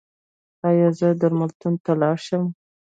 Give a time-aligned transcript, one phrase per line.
[0.67, 2.43] ایا زه درملتون ته لاړ شم؟